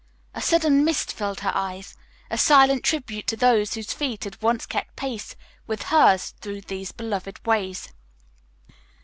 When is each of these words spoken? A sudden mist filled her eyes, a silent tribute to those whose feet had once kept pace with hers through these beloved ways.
A 0.33 0.41
sudden 0.41 0.83
mist 0.83 1.13
filled 1.13 1.41
her 1.41 1.51
eyes, 1.53 1.95
a 2.31 2.35
silent 2.35 2.83
tribute 2.83 3.27
to 3.27 3.35
those 3.37 3.75
whose 3.75 3.93
feet 3.93 4.23
had 4.23 4.41
once 4.41 4.65
kept 4.65 4.95
pace 4.95 5.35
with 5.67 5.83
hers 5.93 6.31
through 6.41 6.61
these 6.61 6.91
beloved 6.91 7.39
ways. 7.45 7.93